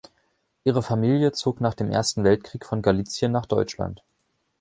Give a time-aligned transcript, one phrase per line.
[0.63, 4.01] Ihre Familie zog nach dem Ersten Weltkrieg von Galizien nach Deutschland.